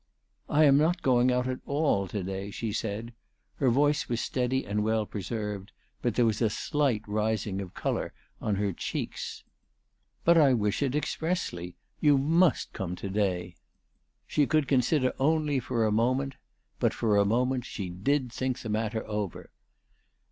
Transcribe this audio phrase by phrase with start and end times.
[0.49, 3.13] "I am not going out at all to day," she said.
[3.57, 8.11] Her voice was steady and well preserved; but there was a slight rising of colour
[8.41, 9.43] on her cheeks."
[10.25, 11.75] But I wish it expressly.
[11.99, 13.57] You must come to day."
[14.25, 16.33] She could consider only for a moment,
[16.79, 17.45] but for a 414 ALICE DUGDALE.
[17.45, 19.51] moment she did think the matter over.